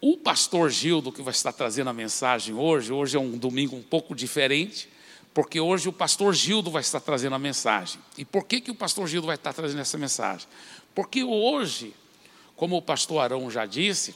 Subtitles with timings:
[0.00, 3.82] O pastor Gildo, que vai estar trazendo a mensagem hoje, hoje é um domingo um
[3.82, 4.88] pouco diferente,
[5.34, 8.00] porque hoje o pastor Gildo vai estar trazendo a mensagem.
[8.16, 10.48] E por que, que o pastor Gildo vai estar trazendo essa mensagem?
[10.94, 11.92] Porque hoje,
[12.56, 14.14] como o pastor Arão já disse,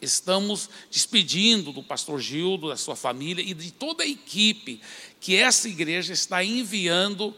[0.00, 4.80] estamos despedindo do pastor Gildo, da sua família e de toda a equipe
[5.20, 7.34] que essa igreja está enviando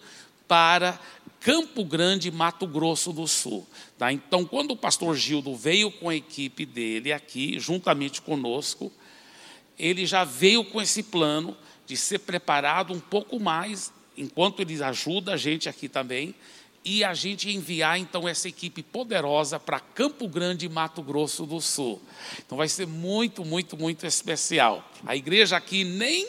[0.46, 1.00] para
[1.44, 3.66] Campo Grande, Mato Grosso do Sul.
[3.98, 4.10] Tá?
[4.10, 8.90] Então, quando o pastor Gildo veio com a equipe dele aqui, juntamente conosco,
[9.78, 11.54] ele já veio com esse plano
[11.86, 16.34] de ser preparado um pouco mais, enquanto ele ajuda a gente aqui também,
[16.82, 22.00] e a gente enviar então essa equipe poderosa para Campo Grande, Mato Grosso do Sul.
[22.38, 24.90] Então vai ser muito, muito, muito especial.
[25.04, 26.26] A igreja aqui nem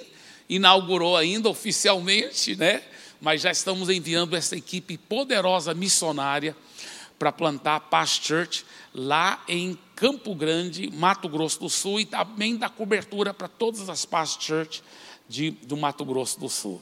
[0.50, 2.84] inaugurou ainda oficialmente, né?
[3.22, 6.56] Mas já estamos enviando essa equipe poderosa missionária
[7.18, 12.70] para plantar Paz Church lá em Campo Grande, Mato Grosso do Sul, e também dar
[12.70, 14.84] cobertura para todas as Paz Church
[15.28, 16.82] de, do Mato Grosso do Sul.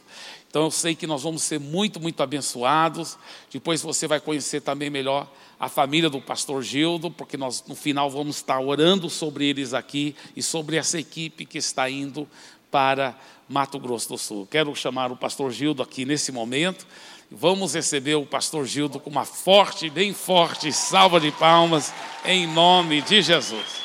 [0.49, 3.17] Então eu sei que nós vamos ser muito, muito abençoados.
[3.51, 5.27] Depois você vai conhecer também melhor
[5.59, 10.15] a família do pastor Gildo, porque nós no final vamos estar orando sobre eles aqui
[10.35, 12.27] e sobre essa equipe que está indo
[12.73, 13.15] para
[13.47, 14.47] Mato Grosso do Sul.
[14.49, 16.87] Quero chamar o pastor Gildo aqui nesse momento.
[17.29, 21.93] Vamos receber o pastor Gildo com uma forte, bem forte salva de palmas,
[22.25, 23.83] em nome de Jesus.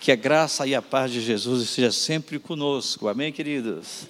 [0.00, 3.06] Que a graça e a paz de Jesus esteja sempre conosco.
[3.06, 4.08] Amém, queridos?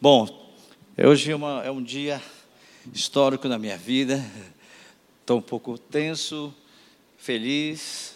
[0.00, 0.50] Bom,
[0.96, 2.22] hoje é, uma, é um dia
[2.90, 4.24] histórico na minha vida.
[5.20, 6.54] Estou um pouco tenso,
[7.18, 8.14] feliz,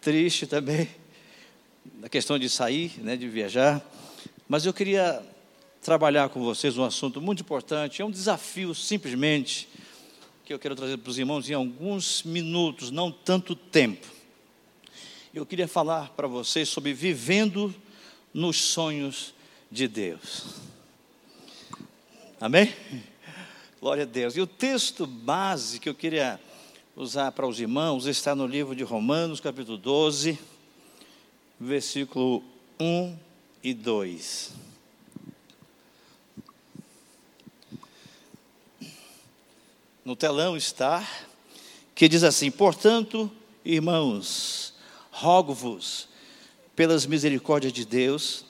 [0.00, 0.88] triste também,
[1.98, 3.84] na questão de sair, né, de viajar.
[4.48, 5.22] Mas eu queria
[5.82, 8.00] trabalhar com vocês um assunto muito importante.
[8.00, 9.68] É um desafio, simplesmente,
[10.44, 14.18] que eu quero trazer para os irmãos em alguns minutos, não tanto tempo
[15.38, 17.74] eu queria falar para vocês sobre vivendo
[18.34, 19.32] nos sonhos
[19.70, 20.46] de Deus.
[22.40, 22.74] Amém?
[23.80, 24.36] Glória a Deus.
[24.36, 26.40] E o texto base que eu queria
[26.96, 30.38] usar para os irmãos está no livro de Romanos, capítulo 12,
[31.58, 32.42] versículo
[32.78, 33.16] 1
[33.62, 34.52] e 2.
[40.04, 41.06] No telão está,
[41.94, 43.30] que diz assim: Portanto,
[43.64, 44.72] irmãos,
[45.10, 46.08] rogo-vos,
[46.74, 48.44] pelas misericórdias de Deus,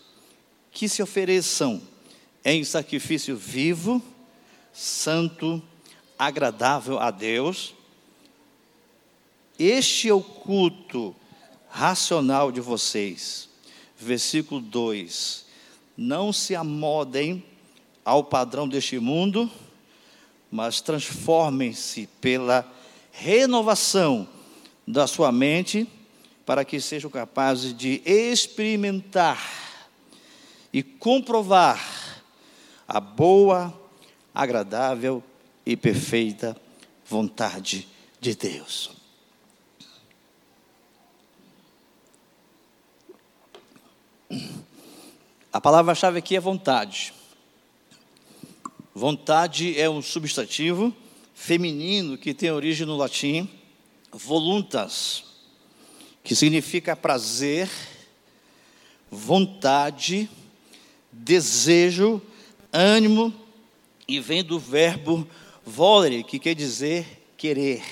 [0.71, 1.83] que se ofereçam
[2.45, 4.03] em sacrifício vivo,
[4.73, 5.63] santo,
[6.19, 7.75] agradável a Deus.
[9.59, 11.17] Este é o culto
[11.79, 13.49] racional de vocês.
[13.97, 15.47] Versículo 2:
[15.97, 17.45] Não se amodem
[18.05, 19.49] ao padrão deste mundo,
[20.51, 22.69] mas transformem-se pela
[23.13, 24.27] renovação
[24.87, 25.87] da sua mente
[26.45, 29.41] para que sejam capazes de experimentar
[30.73, 32.25] e comprovar
[32.89, 33.73] a boa,
[34.35, 35.23] agradável
[35.65, 36.57] e perfeita
[37.07, 37.87] vontade
[38.21, 38.98] de Deus.
[45.53, 47.13] A palavra-chave aqui é vontade.
[48.95, 50.95] Vontade é um substantivo
[51.35, 53.49] feminino que tem origem no latim
[54.13, 55.25] voluntas
[56.29, 57.71] que significa prazer,
[59.11, 60.29] vontade,
[61.11, 62.21] desejo,
[62.71, 63.33] ânimo,
[64.07, 65.27] e vem do verbo
[65.65, 67.83] volere, que quer dizer querer.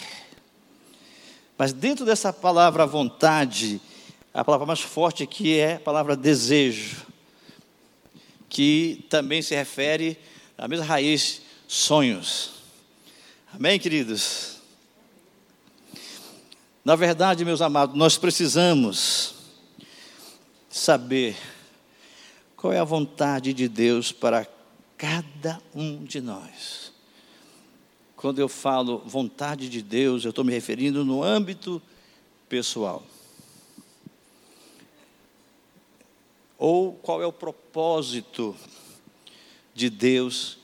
[1.57, 3.81] Mas dentro dessa palavra vontade,
[4.35, 7.07] a palavra mais forte aqui é a palavra desejo,
[8.57, 10.19] que também se refere
[10.57, 12.53] à mesma raiz, sonhos.
[13.53, 14.63] Amém, queridos?
[16.83, 19.35] Na verdade, meus amados, nós precisamos
[20.71, 21.37] saber
[22.57, 24.49] qual é a vontade de Deus para
[24.97, 26.95] cada um de nós.
[28.17, 31.83] Quando eu falo vontade de Deus, eu estou me referindo no âmbito
[32.49, 33.05] pessoal.
[36.59, 38.57] Ou qual é o propósito
[39.75, 40.59] de Deus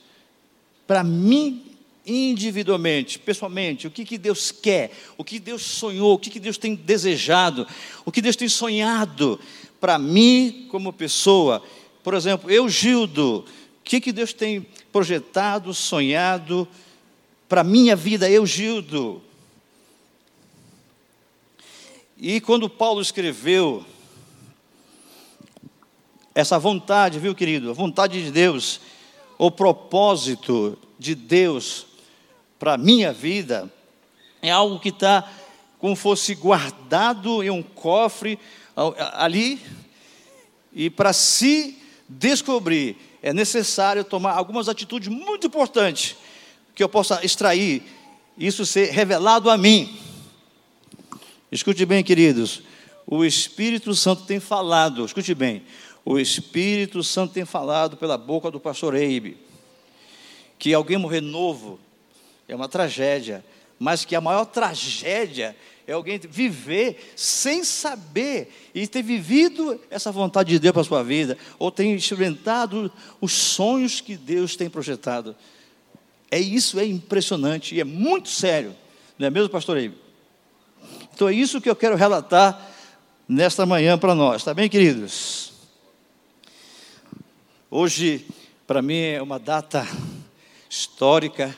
[0.87, 1.73] para mim
[2.05, 6.59] individualmente, pessoalmente, o que, que Deus quer, o que Deus sonhou, o que, que Deus
[6.59, 7.67] tem desejado,
[8.05, 9.39] o que Deus tem sonhado
[9.81, 11.63] para mim como pessoa.
[12.03, 16.67] Por exemplo, eu, Gildo, o que, que Deus tem projetado, sonhado
[17.49, 19.23] para minha vida, eu, Gildo?
[22.19, 23.85] E quando Paulo escreveu
[26.35, 27.71] essa vontade, viu, querido?
[27.71, 28.81] A vontade de Deus,
[29.39, 31.87] o propósito de Deus
[32.59, 33.71] para a minha vida
[34.41, 35.31] é algo que está
[35.79, 38.39] como fosse guardado em um cofre
[39.15, 39.61] ali,
[40.73, 41.77] e para se
[42.09, 46.17] descobrir, é necessário tomar algumas atitudes muito importantes
[46.75, 47.83] que eu possa extrair,
[48.39, 49.99] isso ser revelado a mim.
[51.51, 52.63] Escute bem, queridos,
[53.07, 55.63] o Espírito Santo tem falado, escute bem,
[56.05, 59.37] o Espírito Santo tem falado pela boca do pastor Eibe,
[60.59, 61.79] que alguém morrer novo
[62.49, 63.45] é uma tragédia,
[63.79, 65.57] mas que a maior tragédia
[65.87, 71.03] é alguém viver sem saber e ter vivido essa vontade de Deus para a sua
[71.03, 75.35] vida, ou ter experimentado os sonhos que Deus tem projetado.
[76.31, 78.75] É isso, é impressionante e é muito sério,
[79.19, 79.97] não é mesmo, pastor Eibe?
[81.15, 82.71] Então é isso que eu quero relatar
[83.29, 85.52] nesta manhã para nós, tá bem, queridos?
[87.75, 88.27] Hoje,
[88.67, 89.83] para mim, é uma data
[90.69, 91.57] histórica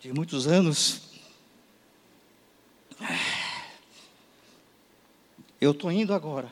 [0.00, 1.02] de muitos anos.
[5.60, 6.50] Eu estou indo agora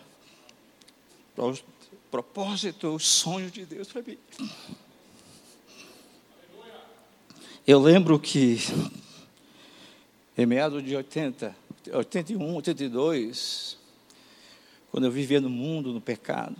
[1.34, 1.58] para o
[2.10, 4.18] propósito, o sonho de Deus para mim.
[7.66, 8.58] Eu lembro que
[10.36, 11.56] em meados de 80,
[11.90, 13.78] 81, 82,
[14.90, 16.54] quando eu vivia no mundo, no pecado,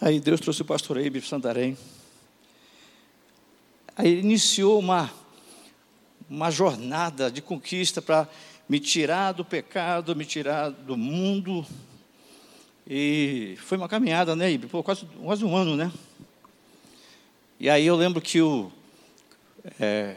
[0.00, 1.76] aí Deus trouxe o pastor Eibe Santarém.
[3.96, 5.10] Aí iniciou uma,
[6.28, 8.26] uma jornada de conquista para
[8.68, 11.66] me tirar do pecado, me tirar do mundo.
[12.88, 14.68] E foi uma caminhada, né, Ibe?
[14.68, 15.92] Pô, quase, quase um ano, né?
[17.58, 18.72] E aí eu lembro que o
[19.78, 20.16] é,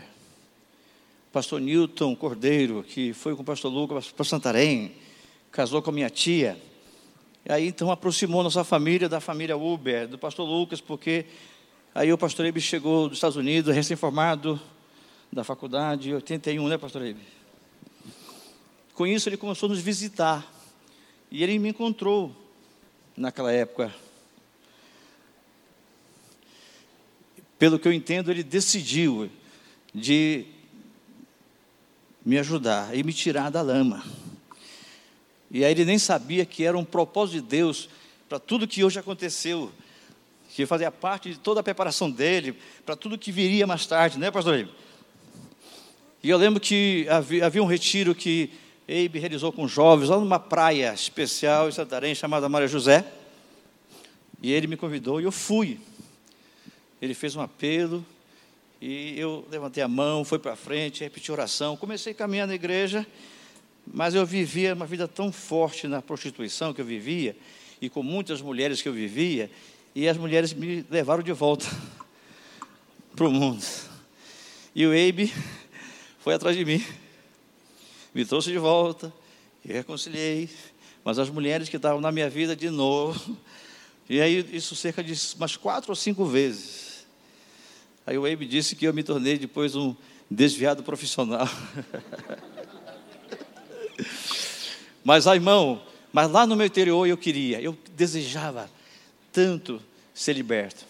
[1.31, 4.93] pastor Newton Cordeiro, que foi com o pastor Lucas para Santarém,
[5.51, 6.57] casou com a minha tia.
[7.45, 11.25] E aí então aproximou nossa família da família Uber, do pastor Lucas, porque
[11.93, 14.59] aí o pastor Ebe chegou dos Estados Unidos, recém-formado
[15.31, 17.19] da faculdade, em 81, né, pastor Ebe?
[18.93, 20.47] Com isso ele começou a nos visitar.
[21.29, 22.33] E ele me encontrou
[23.17, 23.93] naquela época.
[27.57, 29.29] Pelo que eu entendo, ele decidiu
[29.93, 30.45] de
[32.25, 34.03] me ajudar e me tirar da lama.
[35.53, 37.87] E aí ele nem sabia que era um propósito de Deus
[38.27, 39.71] para tudo que hoje aconteceu,
[40.49, 44.31] que fazia parte de toda a preparação dele, para tudo que viria mais tarde, né,
[44.31, 44.67] pastor
[46.23, 48.49] E eu lembro que havia, havia um retiro que
[48.87, 53.05] Eibe realizou com jovens, lá numa praia especial em Santarém, chamada Maria José.
[54.41, 55.79] E ele me convidou e eu fui.
[56.99, 58.03] Ele fez um apelo,
[58.81, 63.05] e eu levantei a mão, fui para frente, repeti oração, comecei a caminhar na igreja,
[63.85, 67.35] mas eu vivia uma vida tão forte na prostituição que eu vivia,
[67.81, 69.51] e com muitas mulheres que eu vivia,
[69.93, 71.65] e as mulheres me levaram de volta
[73.15, 73.63] para o mundo.
[74.73, 75.31] E o Eibe
[76.19, 76.83] foi atrás de mim,
[78.13, 79.13] me trouxe de volta,
[79.65, 80.49] e reconciliei,
[81.03, 83.37] mas as mulheres que estavam na minha vida de novo,
[84.09, 87.05] e aí isso cerca de umas quatro ou cinco vezes.
[88.05, 89.95] Aí o Abe disse que eu me tornei depois um
[90.29, 91.47] desviado profissional.
[95.03, 95.81] mas, ah, irmão,
[96.11, 98.69] mas lá no meu interior eu queria, eu desejava
[99.31, 99.81] tanto
[100.13, 100.85] ser liberto.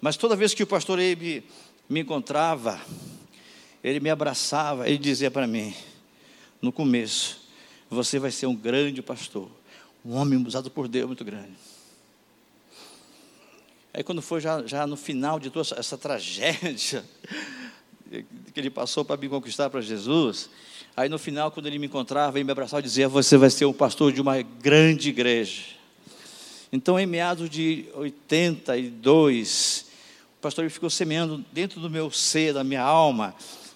[0.00, 1.44] Mas toda vez que o pastor Abe
[1.88, 2.80] me encontrava,
[3.84, 5.74] ele me abraçava, ele dizia para mim,
[6.60, 7.40] no começo,
[7.90, 9.50] você vai ser um grande pastor,
[10.04, 11.52] um homem usado por Deus muito grande.
[13.94, 17.04] Aí quando foi já, já no final de toda essa, essa tragédia
[18.10, 20.48] que ele passou para me conquistar para Jesus,
[20.96, 23.64] aí no final, quando ele me encontrava, ele me abraçava e dizia, você vai ser
[23.64, 25.62] o pastor de uma grande igreja.
[26.72, 29.86] Então, em meados de 82,
[30.38, 33.34] o pastor ficou semeando dentro do meu ser, da minha alma,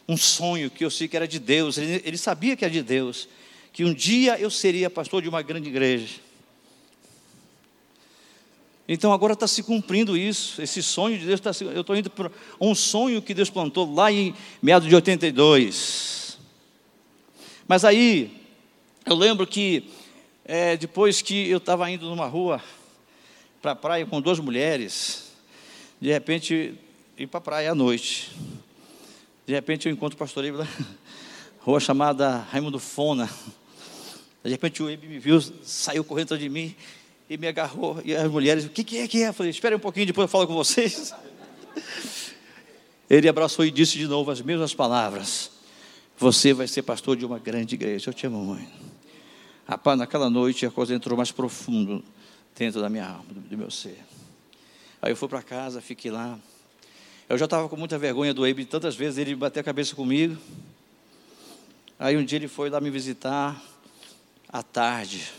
[0.09, 1.79] um sonho que eu sei que era de Deus.
[1.79, 3.29] Ele, ele sabia que era de Deus,
[3.73, 6.27] que um dia eu seria pastor de uma grande igreja.
[8.89, 12.31] Então agora está se cumprindo isso, esse sonho de Deus está Eu estou indo para
[12.61, 14.33] um sonho que Deus plantou lá em
[14.63, 16.26] meados de 82.
[17.69, 18.31] Mas aí,
[19.05, 19.91] eu lembro que
[20.45, 22.63] é, depois que eu estava indo numa rua
[23.61, 25.33] para a praia com duas mulheres,
[26.01, 26.75] de repente,
[27.19, 28.31] ir para a praia à noite.
[29.45, 30.69] De repente eu encontro o pastor Ibe lá,
[31.59, 33.29] rua chamada Raimundo Fona.
[34.45, 36.73] De repente o Ibe me viu, saiu correndo de mim
[37.29, 38.01] e me agarrou.
[38.05, 39.29] E as mulheres, o que, que é que é?
[39.29, 41.13] Eu falei, espere um pouquinho, depois eu falo com vocês.
[43.11, 45.56] Ele abraçou e disse de novo as mesmas palavras.
[46.19, 48.09] Você vai ser pastor de uma grande igreja.
[48.09, 48.67] Eu te amo, mãe.
[49.69, 52.03] Rapaz, naquela noite a coisa entrou mais profundo
[52.57, 53.99] dentro da minha alma, do meu ser.
[55.03, 56.39] Aí eu fui para casa, fiquei lá.
[57.29, 60.39] Eu já estava com muita vergonha do Eibe, tantas vezes ele bateu a cabeça comigo.
[61.99, 63.61] Aí um dia ele foi lá me visitar
[64.49, 65.31] à tarde.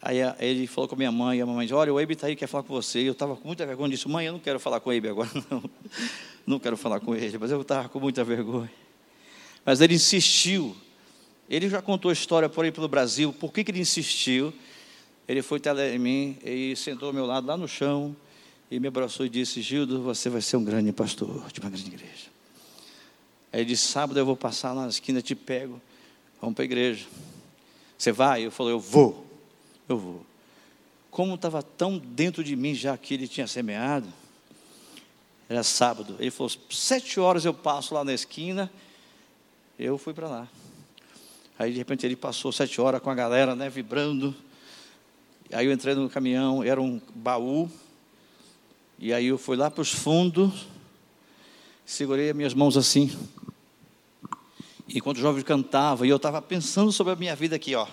[0.00, 2.28] Aí ele falou com a minha mãe, e a mamãe disse, olha, o Eibe está
[2.28, 3.00] aí, quer falar com você.
[3.00, 5.28] Eu estava com muita vergonha, disse, mãe, eu não quero falar com o Eibe agora,
[5.50, 5.62] não.
[6.46, 8.70] Não quero falar com ele, mas eu estava com muita vergonha.
[9.68, 10.74] Mas ele insistiu.
[11.46, 13.34] Ele já contou a história por aí pelo Brasil.
[13.34, 14.50] Por que, que ele insistiu?
[15.28, 18.16] Ele foi até mim e sentou ao meu lado lá no chão
[18.70, 21.86] e me abraçou e disse: Gildo, você vai ser um grande pastor de uma grande
[21.86, 22.28] igreja.
[23.52, 25.78] Aí ele disse: Sábado eu vou passar lá na esquina, te pego,
[26.40, 27.04] vamos para a igreja.
[27.98, 28.46] Você vai?
[28.46, 29.26] Eu falei: Eu vou,
[29.86, 30.26] eu vou.
[31.10, 34.08] Como estava tão dentro de mim já que ele tinha semeado,
[35.46, 36.16] era sábado.
[36.18, 38.72] Ele falou: Sete horas eu passo lá na esquina.
[39.78, 40.48] Eu fui para lá.
[41.56, 44.34] Aí de repente ele passou sete horas com a galera, né, vibrando.
[45.52, 47.70] Aí eu entrei no caminhão, era um baú.
[48.98, 50.66] E aí eu fui lá para os fundos,
[51.86, 53.16] segurei as minhas mãos assim.
[54.88, 57.86] Enquanto o jovem cantava, e eu estava pensando sobre a minha vida aqui, ó,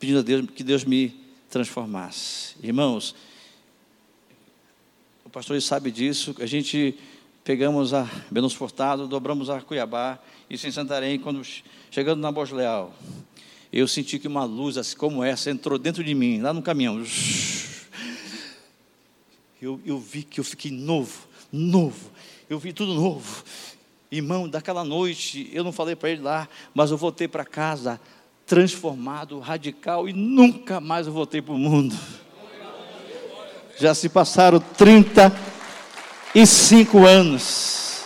[0.00, 2.56] pedindo a Deus que Deus me transformasse.
[2.60, 3.14] Irmãos,
[5.24, 6.98] o pastor sabe disso, a gente
[7.46, 10.18] pegamos a Benos Furtado, dobramos a Cuiabá,
[10.50, 11.40] isso em Santarém, quando
[11.92, 12.92] chegando na Borges Leal
[13.72, 17.00] eu senti que uma luz assim como essa entrou dentro de mim, lá no caminhão.
[19.62, 22.10] Eu, eu vi que eu fiquei novo, novo.
[22.48, 23.42] Eu vi tudo novo.
[24.12, 27.98] Irmão, daquela noite, eu não falei para ele lá, mas eu voltei para casa
[28.44, 31.96] transformado, radical, e nunca mais eu voltei para o mundo.
[33.78, 34.60] Já se passaram
[36.36, 38.04] 35 anos.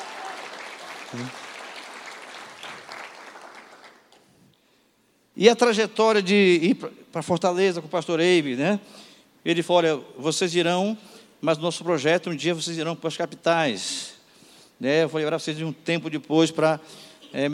[5.37, 6.77] E a trajetória de ir
[7.11, 8.79] para Fortaleza com o pastor Eibe, né?
[9.45, 10.97] Ele falou: olha, vocês irão,
[11.41, 14.13] mas nosso projeto, um dia vocês irão para as capitais.
[14.79, 15.03] Né?
[15.03, 16.79] Eu vou lembrar vocês um tempo depois para
[17.35, 17.49] é,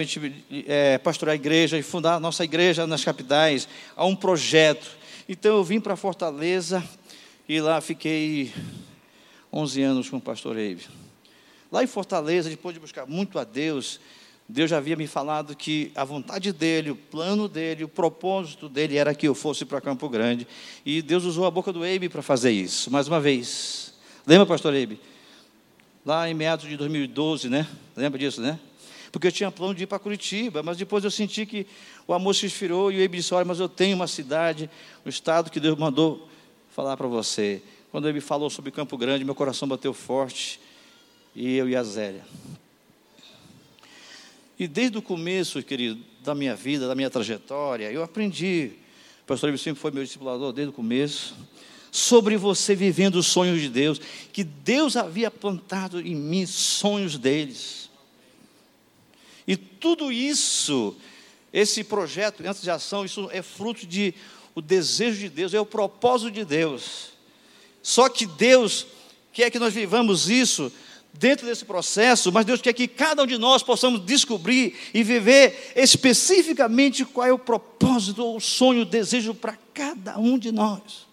[0.66, 3.66] é, pastorear a igreja e fundar a nossa igreja nas capitais.
[3.96, 4.90] Há um projeto.
[5.26, 6.84] Então eu vim para Fortaleza
[7.48, 8.52] e lá fiquei
[9.52, 10.84] 11 anos com o pastor Eibe.
[11.70, 14.00] Lá em Fortaleza, depois de buscar muito a Deus,
[14.48, 18.96] Deus já havia me falado que a vontade dele, o plano dele, o propósito dele
[18.96, 20.46] era que eu fosse para Campo Grande.
[20.84, 23.92] E Deus usou a boca do Eibe para fazer isso, mais uma vez.
[24.24, 25.00] Lembra, pastor Eibe?
[26.04, 27.66] Lá em meados de 2012, né?
[27.96, 28.60] Lembra disso, né?
[29.10, 31.66] Porque eu tinha plano de ir para Curitiba, mas depois eu senti que
[32.06, 34.70] o amor se esfriou e o Eibe disse: Olha, mas eu tenho uma cidade,
[35.04, 36.28] um estado que Deus mandou
[36.70, 37.62] falar para você.
[37.96, 40.60] Quando ele falou sobre Campo Grande, meu coração bateu forte.
[41.34, 42.26] E eu e a Zélia.
[44.58, 48.72] E desde o começo, querido, da minha vida, da minha trajetória, eu aprendi,
[49.22, 51.34] o pastor Ivo sempre foi meu discipulador desde o começo,
[51.90, 53.98] sobre você vivendo os sonhos de Deus,
[54.30, 57.88] que Deus havia plantado em mim sonhos deles.
[59.48, 60.94] E tudo isso,
[61.50, 64.12] esse projeto antes de ação, isso é fruto de
[64.54, 67.15] o desejo de Deus, é o propósito de Deus.
[67.86, 68.84] Só que Deus
[69.32, 70.72] quer que nós vivamos isso
[71.12, 75.72] dentro desse processo, mas Deus quer que cada um de nós possamos descobrir e viver
[75.76, 81.06] especificamente qual é o propósito, o sonho, o desejo para cada um de nós.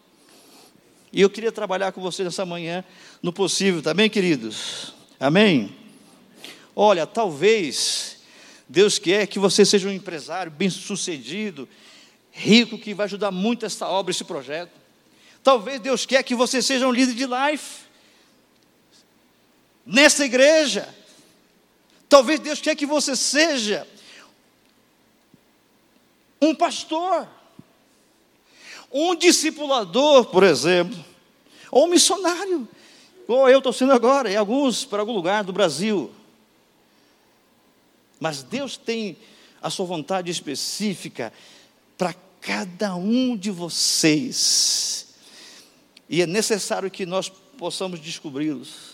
[1.11, 2.83] E eu queria trabalhar com você nessa manhã,
[3.21, 4.95] no possível, tá queridos?
[5.19, 5.75] Amém?
[6.75, 8.17] Olha, talvez
[8.67, 11.69] Deus quer que você seja um empresário bem-sucedido,
[12.31, 14.82] rico, que vai ajudar muito essa obra, esse projeto.
[15.43, 17.83] Talvez Deus quer que você seja um líder de life
[19.85, 20.87] nessa igreja.
[22.07, 23.85] Talvez Deus quer que você seja
[26.41, 27.27] um pastor,
[28.91, 31.03] um discipulador, por exemplo,
[31.71, 32.67] ou um missionário,
[33.27, 36.13] ou eu estou sendo agora, em alguns, para algum lugar do Brasil.
[38.19, 39.17] Mas Deus tem
[39.61, 41.33] a sua vontade específica
[41.97, 45.12] para cada um de vocês.
[46.09, 48.93] E é necessário que nós possamos descobri-los.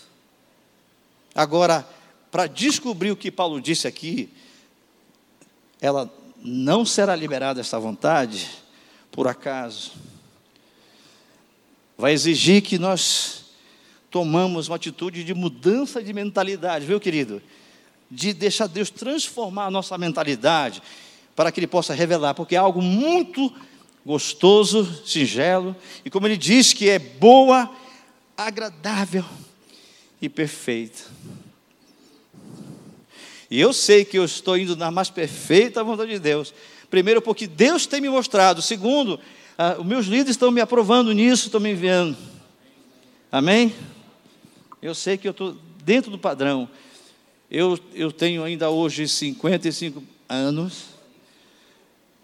[1.34, 1.86] Agora,
[2.30, 4.30] para descobrir o que Paulo disse aqui,
[5.80, 6.12] ela
[6.42, 8.48] não será liberada esta vontade
[9.10, 9.92] por acaso.
[11.98, 13.44] Vai exigir que nós
[14.10, 17.42] tomamos uma atitude de mudança de mentalidade, viu, querido?
[18.10, 20.82] De deixar Deus transformar a nossa mentalidade
[21.36, 23.52] para que Ele possa revelar, porque é algo muito
[24.04, 27.70] gostoso, singelo, e como Ele diz que é boa,
[28.36, 29.24] agradável
[30.20, 31.02] e perfeita.
[33.50, 36.54] E eu sei que eu estou indo na mais perfeita vontade de Deus.
[36.88, 38.62] Primeiro, porque Deus tem me mostrado.
[38.62, 39.18] Segundo,
[39.58, 42.16] ah, os meus líderes estão me aprovando nisso, estão me enviando.
[43.30, 43.74] Amém?
[44.80, 46.68] Eu sei que eu estou dentro do padrão.
[47.50, 50.84] Eu, eu tenho ainda hoje 55 anos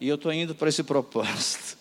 [0.00, 1.76] e eu estou indo para esse propósito.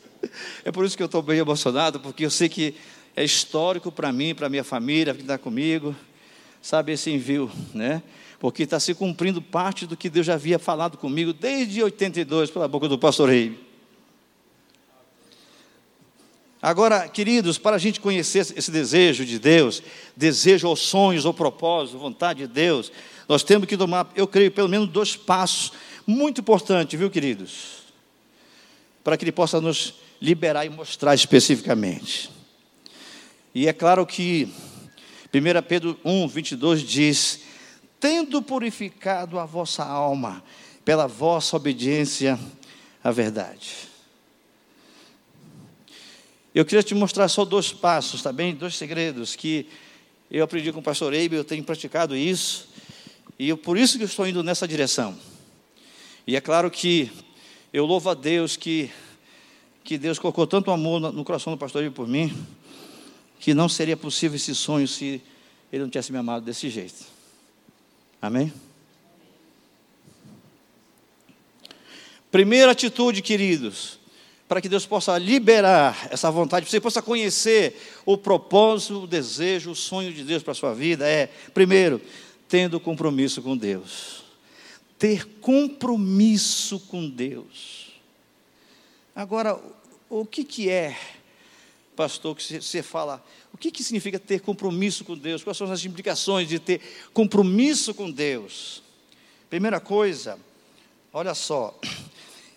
[0.63, 2.75] É por isso que eu estou bem emocionado, porque eu sei que
[3.15, 5.95] é histórico para mim, para minha família que está comigo,
[6.61, 8.01] sabe, esse envio, né?
[8.39, 12.67] Porque está se cumprindo parte do que Deus já havia falado comigo desde 82 pela
[12.67, 13.57] boca do pastor Rei.
[16.61, 19.83] Agora, queridos, para a gente conhecer esse desejo de Deus,
[20.17, 22.91] desejo ou sonhos ou propósito, vontade de Deus,
[23.29, 25.73] nós temos que tomar, eu creio, pelo menos dois passos
[26.07, 27.84] muito importantes, viu, queridos?
[29.05, 32.29] Para que Ele possa nos liberar e mostrar especificamente.
[33.53, 34.51] E é claro que
[35.33, 37.41] 1 Pedro 1, 22 diz:
[37.99, 40.43] Tendo purificado a vossa alma
[40.83, 42.39] pela vossa obediência
[43.03, 43.75] à verdade.
[46.53, 48.55] Eu queria te mostrar só dois passos, tá bem?
[48.55, 49.67] Dois segredos que
[50.31, 52.69] eu aprendi com o pastor Eibe, eu tenho praticado isso,
[53.37, 55.15] e eu, por isso que eu estou indo nessa direção.
[56.25, 57.11] E é claro que
[57.75, 58.89] eu louvo a Deus que,
[59.83, 62.33] que Deus colocou tanto amor no coração do pastor por mim,
[63.37, 65.21] que não seria possível esse sonho se
[65.73, 67.03] ele não tivesse me amado desse jeito.
[68.21, 68.53] Amém?
[72.31, 73.99] Primeira atitude, queridos,
[74.47, 79.71] para que Deus possa liberar essa vontade, para você possa conhecer o propósito, o desejo,
[79.71, 81.99] o sonho de Deus para a sua vida, é, primeiro,
[82.47, 84.24] tendo compromisso com Deus.
[84.97, 87.91] Ter compromisso com Deus.
[89.15, 89.59] Agora,
[90.09, 90.97] o que, que é,
[91.95, 93.23] pastor, que você fala,
[93.53, 95.43] o que, que significa ter compromisso com Deus?
[95.43, 96.81] Quais são as implicações de ter
[97.13, 98.83] compromisso com Deus?
[99.49, 100.37] Primeira coisa,
[101.13, 101.79] olha só,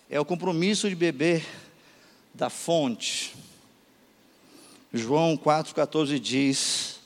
[0.09, 1.45] é o compromisso de beber
[2.33, 3.33] da fonte.
[4.93, 6.99] João 4,14 diz: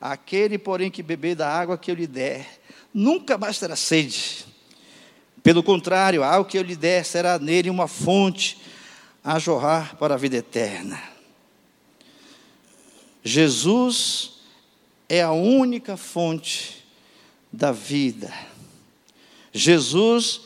[0.00, 2.60] Aquele, porém, que beber da água que eu lhe der,
[2.92, 4.46] nunca mais terá sede.
[5.44, 8.58] Pelo contrário, a água que eu lhe der será nele uma fonte
[9.22, 10.98] a jorrar para a vida eterna.
[13.22, 14.38] Jesus
[15.06, 16.82] é a única fonte
[17.52, 18.32] da vida.
[19.52, 20.40] Jesus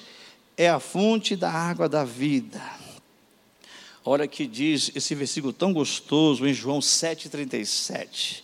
[0.56, 2.60] é a fonte da água da vida.
[4.04, 8.42] Olha que diz esse versículo tão gostoso em João 7,37.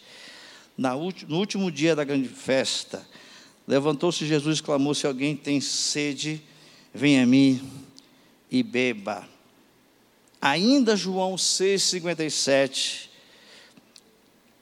[0.79, 3.05] No último dia da grande festa,
[3.67, 6.43] levantou-se Jesus e clamou: Se alguém tem sede,
[6.93, 7.61] venha a mim
[8.51, 9.29] e beba.
[10.41, 13.09] Ainda João 6,57,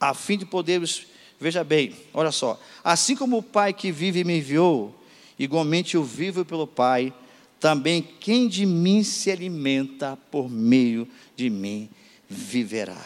[0.00, 1.06] a fim de podermos,
[1.40, 4.94] veja bem, olha só, assim como o Pai que vive me enviou,
[5.36, 7.12] igualmente eu vivo pelo Pai,
[7.58, 11.90] também quem de mim se alimenta por meio de mim
[12.28, 13.04] viverá.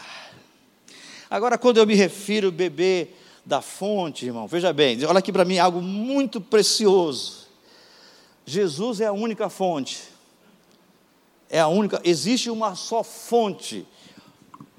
[1.29, 3.16] Agora, quando eu me refiro beber
[3.47, 7.47] da fonte, irmão, veja bem, olha aqui para mim algo muito precioso.
[8.45, 10.03] Jesus é a única fonte.
[11.49, 13.87] É a única, existe uma só fonte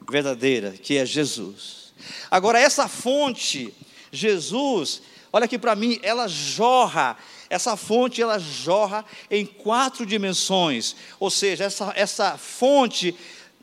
[0.06, 1.94] verdadeira, que é Jesus.
[2.30, 3.72] Agora, essa fonte,
[4.12, 5.00] Jesus,
[5.32, 7.16] olha aqui para mim, ela jorra
[7.50, 13.16] essa fonte ela jorra em quatro dimensões, ou seja, essa, essa fonte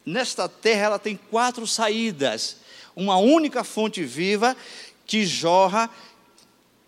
[0.04, 2.58] nesta terra ela tem quatro saídas.
[2.96, 4.58] Uma única fonte viva
[5.06, 5.90] que jorra,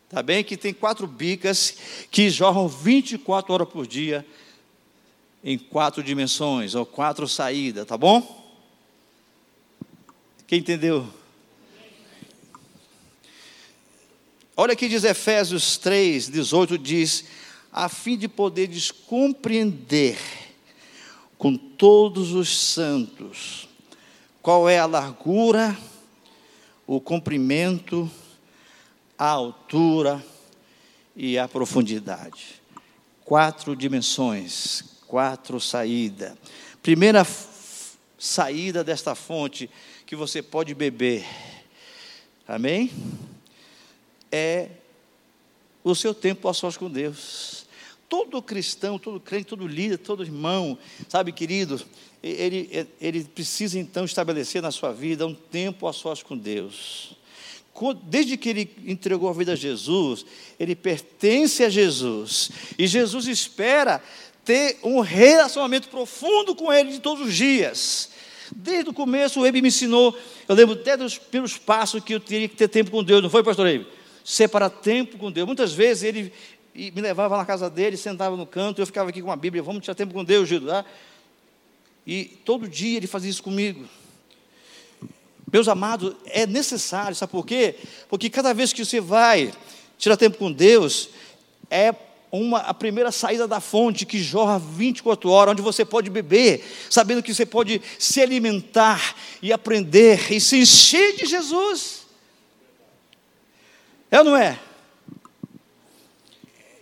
[0.10, 0.44] tá bem?
[0.44, 1.78] Que tem quatro bicas
[2.10, 4.26] que jorram 24 horas por dia
[5.44, 8.46] em quatro dimensões ou quatro saídas, tá bom?
[10.46, 11.08] Quem entendeu?
[14.56, 17.26] Olha que diz Efésios 3, 18, diz,
[17.72, 20.18] a fim de poderes compreender
[21.38, 23.68] com todos os santos
[24.42, 25.78] qual é a largura,
[26.88, 28.10] o comprimento,
[29.18, 30.24] a altura
[31.16, 32.62] e a profundidade.
[33.24, 36.34] Quatro dimensões, quatro saídas.
[36.82, 37.28] Primeira
[38.18, 39.70] saída desta fonte
[40.06, 41.26] que você pode beber.
[42.48, 42.90] Amém?
[44.32, 44.70] é
[45.84, 47.66] o seu tempo a sós com Deus.
[48.10, 50.78] Todo cristão, todo crente, todo líder, todo irmão,
[51.10, 51.82] sabe, querido,
[52.24, 57.16] ele, ele precisa então estabelecer na sua vida um tempo a sós com Deus.
[58.04, 60.26] Desde que ele entregou a vida a Jesus,
[60.60, 62.50] ele pertence a Jesus.
[62.78, 64.02] E Jesus espera
[64.44, 68.10] ter um relacionamento profundo com ele de todos os dias.
[68.56, 70.18] Desde o começo, o Ebe me ensinou,
[70.48, 73.30] eu lembro até dos primeiros passos que eu teria que ter tempo com Deus, não
[73.30, 73.98] foi, pastor Ebe?
[74.28, 75.48] separar tempo com Deus.
[75.48, 76.34] Muitas vezes ele
[76.78, 79.82] me levava na casa dele, sentava no canto, eu ficava aqui com a Bíblia, vamos
[79.82, 80.68] tirar tempo com Deus, Gildo.
[80.68, 80.86] Tá?
[82.06, 83.86] E todo dia ele fazia isso comigo.
[85.52, 87.76] Meus amados, é necessário, sabe por quê?
[88.08, 89.52] Porque cada vez que você vai
[89.98, 91.10] tirar tempo com Deus,
[91.72, 91.96] é
[92.32, 97.24] uma, a primeira saída da fonte que jorra 24 horas, onde você pode beber, sabendo
[97.24, 102.06] que você pode se alimentar e aprender e se encher de Jesus.
[104.12, 104.60] É ou não é?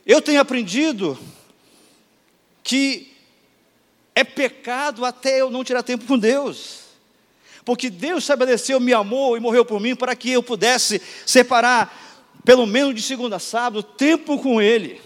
[0.05, 1.17] Eu tenho aprendido
[2.63, 3.11] que
[4.13, 6.85] é pecado até eu não tirar tempo com Deus.
[7.65, 12.67] Porque Deus estabeleceu, me amou e morreu por mim para que eu pudesse separar, pelo
[12.67, 15.01] menos de segunda a sábado, tempo com Ele.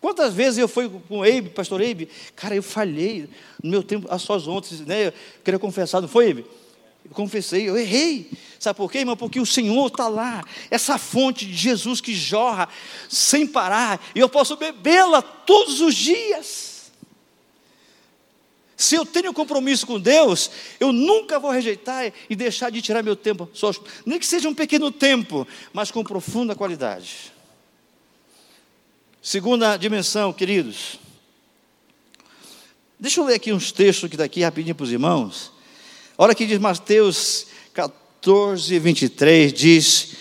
[0.00, 3.28] Quantas vezes eu fui com o Eibe, pastor Eibe, cara, eu falhei
[3.62, 5.08] no meu tempo, a sós ontem, né?
[5.08, 5.12] Eu
[5.44, 6.46] queria confessar, não foi, Eibe?
[7.08, 8.30] Eu confessei, eu errei.
[8.58, 9.16] Sabe por quê, irmão?
[9.16, 12.68] Porque o Senhor está lá, essa fonte de Jesus que jorra
[13.08, 16.90] sem parar, e eu posso bebê-la todos os dias.
[18.76, 23.16] Se eu tenho compromisso com Deus, eu nunca vou rejeitar e deixar de tirar meu
[23.16, 23.70] tempo, só,
[24.04, 27.32] nem que seja um pequeno tempo, mas com profunda qualidade.
[29.22, 30.98] Segunda dimensão, queridos.
[32.98, 35.55] Deixa eu ler aqui uns textos que daqui rapidinho para os irmãos.
[36.18, 40.16] Olha que diz Mateus 14, 23, diz: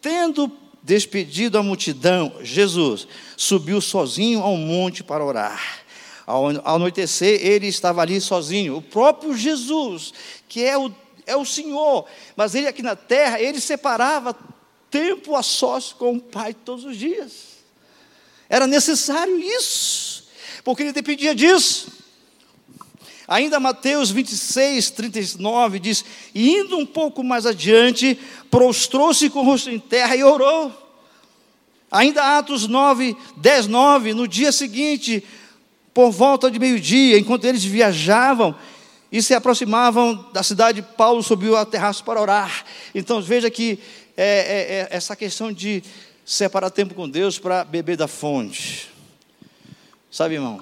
[0.00, 0.50] Tendo
[0.82, 3.06] despedido a multidão, Jesus
[3.36, 5.84] subiu sozinho ao monte para orar.
[6.26, 8.76] Ao anoitecer, ele estava ali sozinho.
[8.76, 10.12] O próprio Jesus,
[10.48, 10.92] que é o,
[11.24, 14.36] é o Senhor, mas ele aqui na terra, ele separava
[14.90, 17.56] tempo a sós com o Pai todos os dias.
[18.48, 20.24] Era necessário isso,
[20.64, 21.95] porque ele dependia disso.
[23.28, 28.18] Ainda Mateus 26, 39 diz: e indo um pouco mais adiante,
[28.50, 30.72] prostrou-se com o rosto em terra e orou.
[31.90, 35.24] Ainda Atos 9, 10, 9, no dia seguinte,
[35.92, 38.54] por volta de meio-dia, enquanto eles viajavam
[39.10, 42.64] e se aproximavam da cidade, Paulo subiu ao terraço para orar.
[42.94, 43.78] Então veja que
[44.16, 45.82] é, é, é essa questão de
[46.24, 48.90] separar tempo com Deus para beber da fonte.
[50.10, 50.60] Sabe, irmão?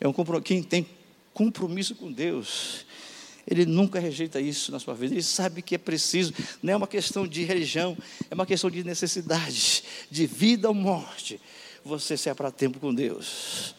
[0.00, 0.86] É um quem tem
[1.32, 2.86] compromisso com Deus,
[3.46, 5.14] ele nunca rejeita isso na sua vida.
[5.14, 7.96] Ele sabe que é preciso, não é uma questão de religião,
[8.30, 11.40] é uma questão de necessidade, de vida ou morte.
[11.84, 13.74] Você separar tempo com Deus.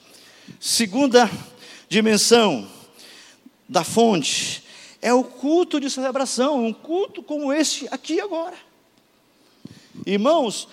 [0.60, 1.30] Segunda
[1.88, 2.68] dimensão
[3.68, 4.64] da fonte
[5.02, 8.58] é o culto de celebração, um culto como este aqui agora.
[10.06, 10.68] Irmãos,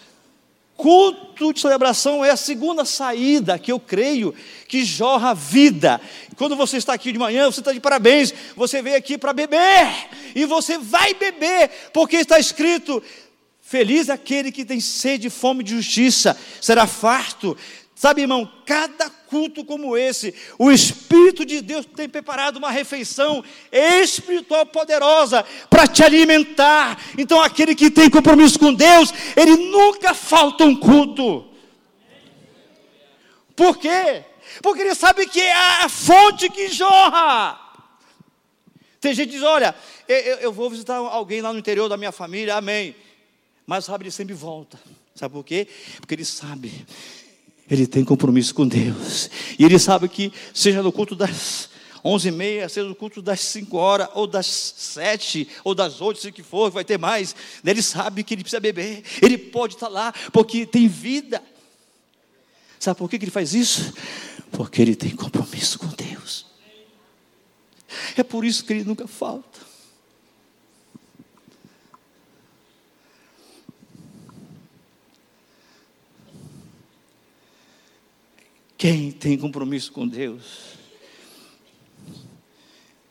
[0.76, 4.34] culto de celebração é a segunda saída que eu creio
[4.68, 6.00] que jorra vida.
[6.36, 10.08] Quando você está aqui de manhã, você está de parabéns, você veio aqui para beber,
[10.34, 13.02] e você vai beber, porque está escrito:
[13.60, 17.56] Feliz aquele que tem sede e fome de justiça, será farto.
[17.96, 24.66] Sabe, irmão, cada culto como esse, o Espírito de Deus tem preparado uma refeição espiritual
[24.66, 27.02] poderosa para te alimentar.
[27.16, 31.46] Então, aquele que tem compromisso com Deus, ele nunca falta um culto.
[33.56, 34.26] Por quê?
[34.61, 37.59] Porque ele sabe que é a fonte que jorra.
[39.00, 39.74] Tem gente que diz: Olha,
[40.06, 42.94] eu, eu vou visitar alguém lá no interior da minha família, amém.
[43.66, 44.78] Mas sabe, ele sempre volta.
[45.14, 45.66] Sabe por quê?
[45.98, 46.85] Porque ele sabe
[47.70, 49.31] ele tem compromisso com Deus.
[49.59, 51.68] E ele sabe que, seja no culto das
[52.05, 56.20] onze e meia, seja no culto das cinco horas, ou das sete, ou das oito,
[56.20, 57.35] se que for, vai ter mais.
[57.64, 59.02] Ele sabe que ele precisa beber.
[59.20, 61.42] Ele pode estar lá, porque tem vida.
[62.79, 63.92] Sabe por que ele faz isso?
[64.52, 66.46] Porque ele tem compromisso com Deus.
[68.16, 69.55] É por isso que ele nunca falta.
[78.76, 80.76] Quem tem compromisso com Deus,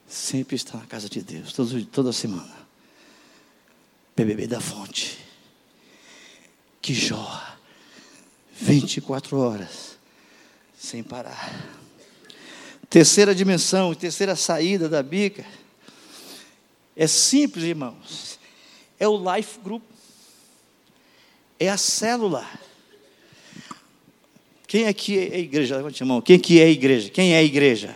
[0.07, 2.53] sempre está na casa de Deus, toda, toda semana.
[4.15, 5.17] BBB da fonte,
[6.81, 7.59] que jorra
[8.53, 9.97] 24 horas,
[10.77, 11.53] sem parar.
[12.89, 15.45] Terceira dimensão, terceira saída da bica,
[16.95, 18.39] é simples, irmãos.
[18.97, 19.83] É o life group,
[21.59, 22.47] é a célula.
[24.75, 25.77] Quem aqui é igreja?
[25.77, 26.21] Levante a mão.
[26.21, 27.09] Quem aqui é igreja?
[27.09, 27.95] Quem é igreja?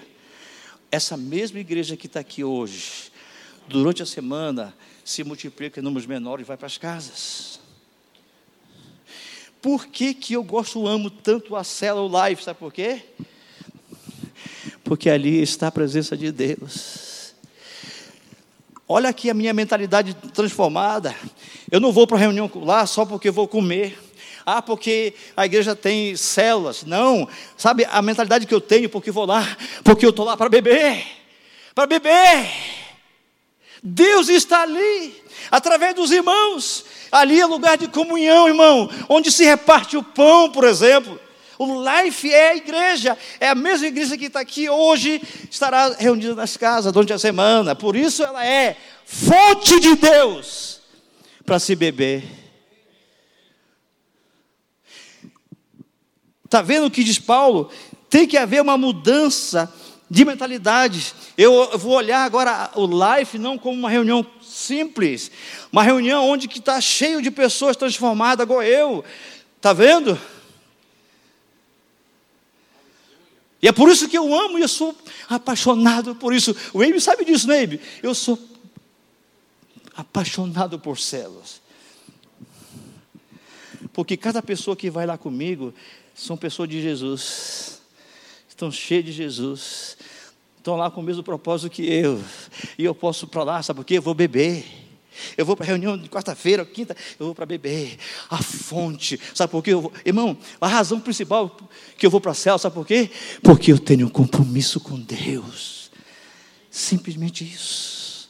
[0.90, 3.12] Essa mesma igreja que está aqui hoje,
[3.68, 7.60] durante a semana, se multiplica em números menores e vai para as casas.
[9.62, 12.46] Por que, que eu gosto, amo tanto a célula life?
[12.46, 13.02] Sabe por quê?
[14.82, 17.36] Porque ali está a presença de Deus.
[18.88, 21.14] Olha aqui a minha mentalidade transformada.
[21.70, 24.09] Eu não vou para a reunião lá só porque vou comer.
[24.58, 26.84] Ah, porque a igreja tem células.
[26.84, 27.28] Não.
[27.56, 29.46] Sabe a mentalidade que eu tenho porque vou lá?
[29.84, 31.06] Porque eu estou lá para beber.
[31.76, 32.50] Para beber.
[33.84, 36.84] Deus está ali, através dos irmãos.
[37.12, 41.20] Ali é lugar de comunhão, irmão, onde se reparte o pão, por exemplo.
[41.58, 46.34] O Life é a igreja, é a mesma igreja que está aqui hoje, estará reunida
[46.34, 47.76] nas casas durante a semana.
[47.76, 50.80] Por isso ela é fonte de Deus
[51.46, 52.39] para se beber.
[56.50, 57.70] Está vendo o que diz Paulo?
[58.10, 59.72] Tem que haver uma mudança
[60.10, 61.14] de mentalidade.
[61.38, 65.30] Eu vou olhar agora o life não como uma reunião simples,
[65.72, 69.06] uma reunião onde que está cheio de pessoas transformadas, igual eu.
[69.58, 70.20] Está vendo?
[73.62, 74.98] E é por isso que eu amo e eu sou
[75.30, 76.56] apaixonado por isso.
[76.74, 77.80] O Eibe sabe disso, né, Eibe?
[78.02, 78.40] Eu sou
[79.96, 81.62] apaixonado por células.
[83.94, 85.76] Porque cada pessoa que vai lá comigo
[86.20, 87.80] são pessoas de Jesus
[88.60, 89.98] estão cheios de Jesus,
[90.58, 92.22] estão lá com o mesmo propósito que eu,
[92.78, 93.98] e eu posso para lá, sabe por quê?
[93.98, 94.66] Eu vou beber.
[95.36, 97.98] Eu vou para a reunião de quarta-feira, quinta, eu vou para beber.
[98.30, 99.74] A fonte, sabe por quê?
[99.74, 101.58] Eu vou, irmão, a razão principal
[101.98, 103.10] que eu vou para a céu, sabe por quê?
[103.42, 105.92] Porque eu tenho um compromisso com Deus.
[106.72, 108.30] Simplesmente isso.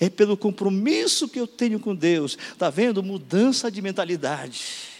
[0.00, 2.36] É pelo compromisso que eu tenho com Deus.
[2.52, 3.02] Está vendo?
[3.02, 4.97] Mudança de mentalidade.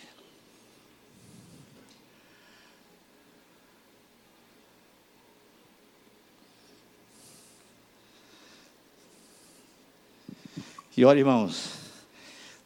[10.99, 11.75] E olha, irmãos,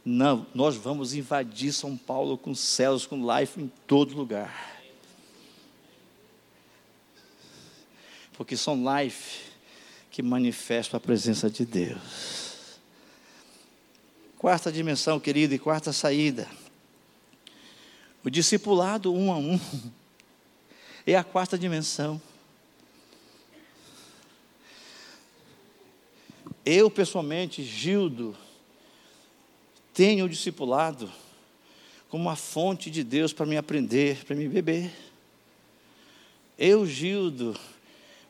[0.03, 4.73] não, nós vamos invadir São Paulo com céus, com life em todo lugar.
[8.35, 9.51] Porque são life
[10.09, 12.79] que manifestam a presença de Deus.
[14.39, 16.49] Quarta dimensão, querido, e quarta saída.
[18.23, 19.59] O discipulado um a um
[21.05, 22.19] é a quarta dimensão.
[26.65, 28.35] Eu, pessoalmente, Gildo,
[29.93, 31.11] tenho o discipulado
[32.09, 34.91] como uma fonte de Deus para me aprender, para me beber.
[36.57, 37.59] Eu, Gildo,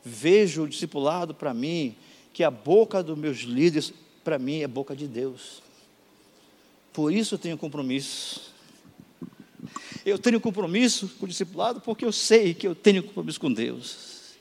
[0.04, 1.94] vejo o discipulado para mim,
[2.32, 3.92] que a boca dos meus líderes,
[4.24, 5.62] para mim, é boca de Deus.
[6.92, 8.52] Por isso eu tenho compromisso.
[10.04, 14.34] Eu tenho compromisso com o discipulado porque eu sei que eu tenho compromisso com Deus.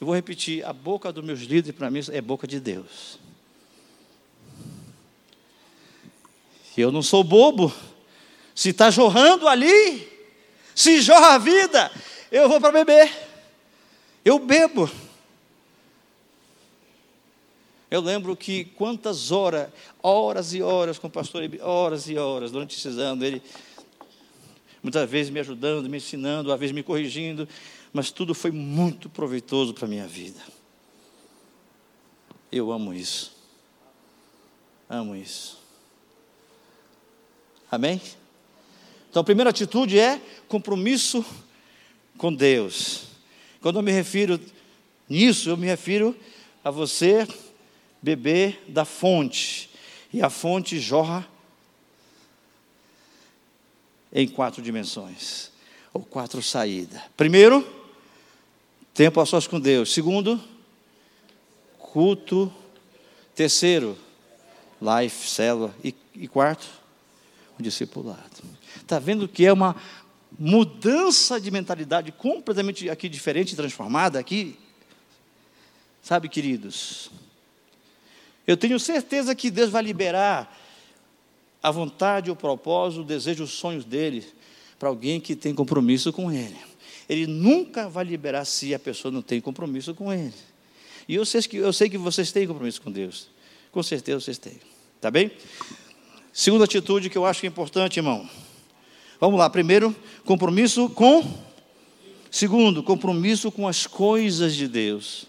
[0.00, 3.18] Eu vou repetir: a boca dos meus líderes, para mim, é boca de Deus.
[6.80, 7.72] Eu não sou bobo.
[8.54, 10.08] Se está jorrando ali,
[10.74, 11.90] se jorra a vida,
[12.30, 13.10] eu vou para beber.
[14.24, 14.90] Eu bebo.
[17.90, 19.68] Eu lembro que quantas horas,
[20.02, 23.42] horas e horas com o pastor, horas e horas durante esses anos, ele
[24.82, 27.48] muitas vezes me ajudando, me ensinando, às vezes me corrigindo,
[27.92, 30.40] mas tudo foi muito proveitoso para a minha vida.
[32.50, 33.32] Eu amo isso.
[34.88, 35.59] Amo isso.
[37.70, 38.00] Amém?
[39.08, 41.24] Então, a primeira atitude é compromisso
[42.16, 43.04] com Deus.
[43.60, 44.40] Quando eu me refiro
[45.08, 46.16] nisso, eu me refiro
[46.64, 47.26] a você
[48.02, 49.70] beber da fonte.
[50.12, 51.26] E a fonte jorra
[54.12, 55.52] em quatro dimensões,
[55.92, 57.00] ou quatro saídas.
[57.16, 57.66] Primeiro,
[58.92, 59.92] tempo a sós com Deus.
[59.92, 60.40] Segundo,
[61.78, 62.52] culto.
[63.34, 63.96] Terceiro,
[64.80, 65.74] life, célula.
[65.82, 66.68] E, e quarto,
[67.60, 68.42] discipulado.
[68.76, 69.76] Está vendo que é uma
[70.38, 74.56] mudança de mentalidade completamente aqui diferente, transformada aqui?
[76.02, 77.10] Sabe, queridos?
[78.46, 80.58] Eu tenho certeza que Deus vai liberar
[81.62, 84.26] a vontade, o propósito, o desejo, os sonhos dele
[84.78, 86.56] para alguém que tem compromisso com ele.
[87.08, 90.32] Ele nunca vai liberar se a pessoa não tem compromisso com ele.
[91.06, 93.28] E eu sei que, eu sei que vocês têm compromisso com Deus.
[93.70, 94.58] Com certeza vocês têm.
[95.00, 95.30] Tá bem?
[96.32, 98.28] Segunda atitude que eu acho que é importante, irmão.
[99.18, 99.50] Vamos lá.
[99.50, 101.24] Primeiro, compromisso com.
[102.30, 105.26] Segundo, compromisso com as coisas de Deus.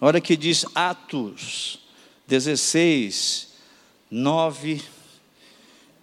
[0.00, 1.78] Olha que diz Atos
[2.26, 3.54] 16,
[4.10, 4.82] 9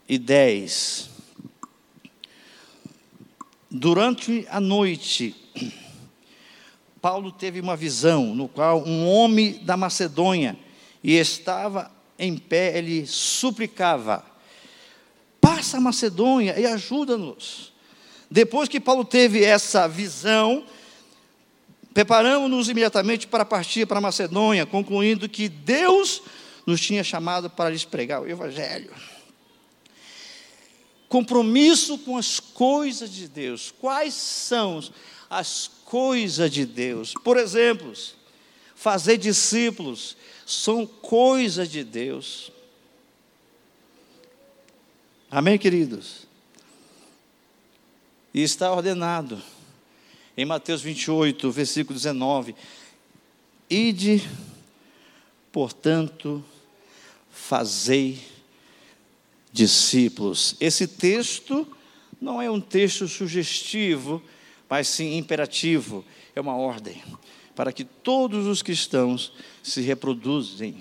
[0.07, 1.09] e 10.
[3.69, 5.35] Durante a noite,
[7.01, 10.57] Paulo teve uma visão no qual um homem da Macedônia
[11.05, 14.25] e estava em pé, ele suplicava:
[15.39, 17.71] passa a Macedônia e ajuda-nos.
[18.29, 20.65] Depois que Paulo teve essa visão,
[21.93, 26.23] preparamos-nos imediatamente para partir para a Macedônia, concluindo que Deus
[26.65, 28.91] nos tinha chamado para lhes pregar o Evangelho.
[31.07, 33.71] Compromisso com as coisas de Deus.
[33.79, 34.83] Quais são
[35.29, 37.13] as coisas de Deus?
[37.23, 37.93] Por exemplo,
[38.75, 42.51] fazer discípulos, são coisas de Deus.
[45.31, 46.27] Amém, queridos?
[48.33, 49.41] E está ordenado
[50.37, 52.53] em Mateus 28, versículo 19:
[53.69, 54.21] Ide,
[55.51, 56.43] portanto,
[57.31, 58.21] fazei
[59.51, 60.55] discípulos.
[60.59, 61.65] Esse texto
[62.21, 64.21] não é um texto sugestivo,
[64.69, 66.03] mas sim imperativo,
[66.35, 67.01] é uma ordem
[67.55, 69.31] para que todos os cristãos
[69.63, 70.75] se reproduzem,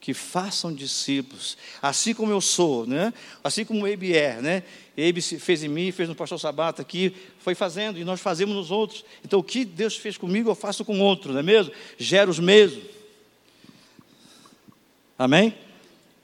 [0.00, 3.14] que façam discípulos, assim como eu sou, né?
[3.42, 4.62] assim como o Eibe é, né?
[4.96, 8.70] Eibe fez em mim, fez no pastor Sabata aqui, foi fazendo, e nós fazemos nos
[8.70, 9.04] outros.
[9.24, 11.72] Então, o que Deus fez comigo, eu faço com outro, não é mesmo?
[11.96, 12.84] Gera os mesmos.
[15.18, 15.54] Amém?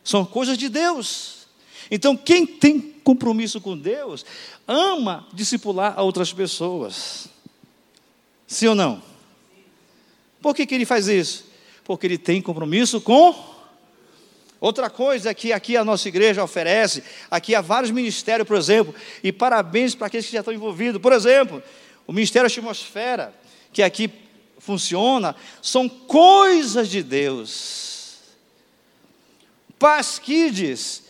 [0.05, 1.46] São coisas de Deus.
[1.90, 4.26] Então, quem tem compromisso com Deus,
[4.68, 7.29] ama discipular a outras pessoas.
[8.50, 9.00] Sim ou não?
[10.42, 11.46] Por que, que ele faz isso?
[11.84, 13.32] Porque ele tem compromisso com.
[14.60, 19.30] Outra coisa que aqui a nossa igreja oferece, aqui há vários ministérios, por exemplo, e
[19.30, 21.00] parabéns para aqueles que já estão envolvidos.
[21.00, 21.62] Por exemplo,
[22.08, 23.32] o Ministério Atmosfera,
[23.72, 24.10] que aqui
[24.58, 28.18] funciona, são coisas de Deus.
[29.78, 31.04] Paz Kids,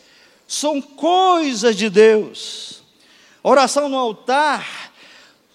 [0.47, 2.83] são coisas de Deus.
[3.43, 4.90] Oração no altar,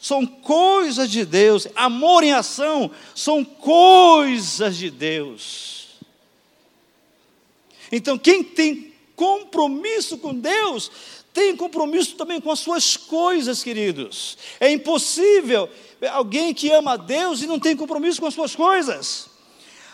[0.06, 1.68] são coisas de Deus.
[1.76, 5.88] Amor em ação são coisas de Deus.
[7.92, 10.92] Então, quem tem compromisso com Deus,
[11.34, 14.38] tem compromisso também com as suas coisas, queridos.
[14.60, 15.68] É impossível
[16.12, 19.26] alguém que ama a Deus e não tem compromisso com as suas coisas.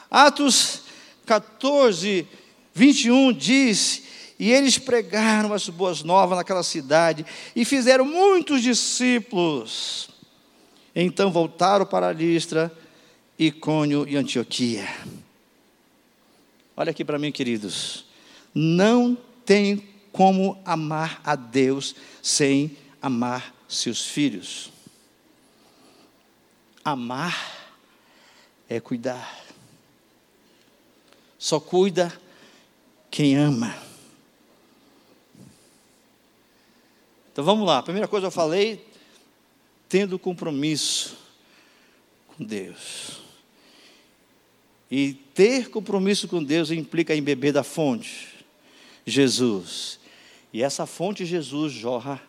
[0.10, 0.82] Atos
[1.26, 2.28] 14,
[2.74, 4.04] 21 diz:
[4.42, 7.24] E eles pregaram as boas novas naquela cidade
[7.56, 10.10] e fizeram muitos discípulos.
[10.96, 12.76] Então voltaram para Listra,
[13.38, 14.88] Icônio e Antioquia.
[16.76, 18.04] Olha aqui para mim, queridos.
[18.52, 24.72] Não tem como amar a Deus sem amar seus filhos.
[26.84, 27.70] Amar
[28.68, 29.40] é cuidar.
[31.38, 32.12] Só cuida
[33.12, 33.91] quem ama.
[37.32, 37.80] Então vamos lá.
[37.80, 38.86] A primeira coisa eu falei,
[39.88, 41.18] tendo compromisso
[42.28, 43.22] com Deus.
[44.90, 48.46] E ter compromisso com Deus implica em beber da fonte,
[49.06, 50.00] Jesus.
[50.52, 52.22] E essa fonte, Jesus, jorra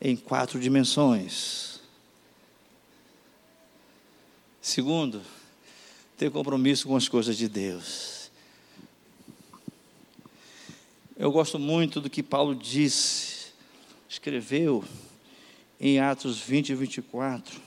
[0.00, 1.80] em quatro dimensões.
[4.62, 5.20] Segundo,
[6.16, 8.30] ter compromisso com as coisas de Deus.
[11.16, 13.33] Eu gosto muito do que Paulo disse,
[14.14, 14.84] escreveu
[15.80, 17.60] em Atos 20 e 24,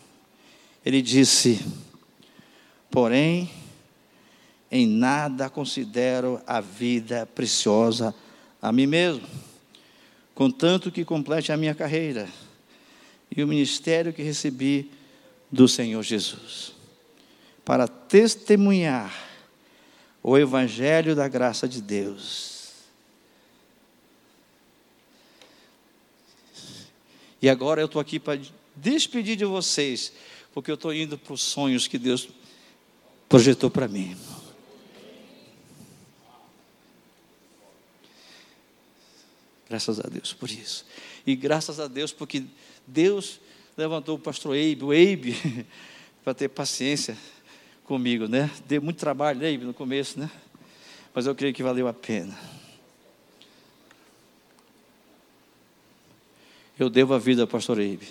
[0.86, 1.60] ele disse:
[2.90, 3.50] Porém,
[4.72, 8.16] em nada considero a vida preciosa
[8.62, 9.28] a mim mesmo,
[10.34, 12.30] contanto que complete a minha carreira
[13.36, 14.90] e o ministério que recebi
[15.52, 16.72] do Senhor Jesus,
[17.66, 19.14] para testemunhar
[20.24, 22.57] o Evangelho da graça de Deus
[27.42, 28.40] E agora eu estou aqui para
[28.76, 30.14] despedir de vocês,
[30.54, 32.30] porque eu estou indo para os sonhos que Deus
[33.30, 34.16] projetou para mim.
[39.70, 40.86] Graças a Deus por isso.
[41.26, 42.46] E graças a Deus porque
[42.86, 43.40] Deus
[43.76, 45.66] levantou o pastor Eibe, o Eibe,
[46.24, 47.18] para ter paciência
[47.84, 48.50] comigo, né?
[48.66, 50.32] Deu muito trabalho, né, no começo, né?
[51.14, 52.57] Mas eu creio que valeu a pena.
[56.80, 58.08] Eu devo a vida pastor Eibe.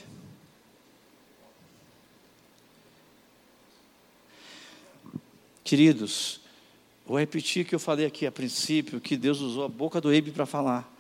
[5.63, 6.41] Queridos,
[7.05, 10.13] vou repetir o que eu falei aqui a princípio, que Deus usou a boca do
[10.13, 10.93] Eibe para falar.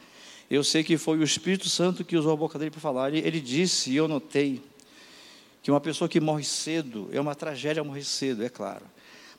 [0.50, 3.08] Eu sei que foi o Espírito Santo que usou a boca dele para falar.
[3.08, 4.62] Ele, ele disse, e eu notei,
[5.62, 8.84] que uma pessoa que morre cedo, é uma tragédia morrer cedo, é claro.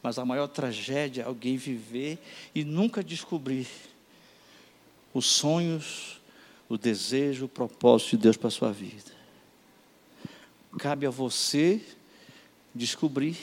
[0.03, 2.19] Mas a maior tragédia é alguém viver
[2.53, 3.67] e nunca descobrir
[5.13, 6.16] os sonhos,
[6.69, 9.11] o desejo, o propósito de Deus para a sua vida.
[10.77, 11.81] Cabe a você
[12.73, 13.37] descobrir.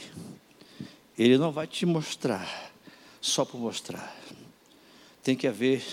[1.19, 2.73] Ele não vai te mostrar
[3.21, 4.15] só por mostrar.
[5.23, 5.85] Tem que haver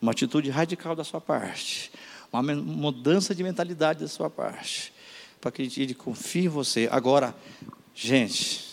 [0.00, 1.90] uma atitude radical da sua parte,
[2.32, 4.92] uma mudança de mentalidade da sua parte,
[5.40, 6.88] para que ele confie em você.
[6.92, 7.34] Agora,
[7.94, 8.64] gente,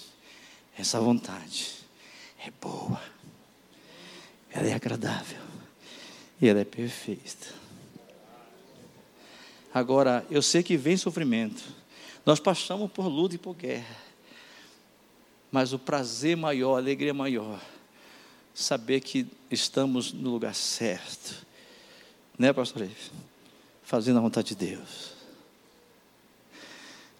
[0.77, 1.71] essa vontade
[2.45, 3.01] é boa,
[4.51, 5.42] ela é agradável
[6.41, 7.47] e ela é perfeita.
[9.73, 11.63] Agora, eu sei que vem sofrimento.
[12.25, 13.97] Nós passamos por luta e por guerra.
[15.51, 17.59] Mas o prazer maior, a alegria maior,
[18.53, 21.45] saber que estamos no lugar certo.
[22.37, 22.87] Né, pastor?
[23.83, 25.12] Fazendo a vontade de Deus.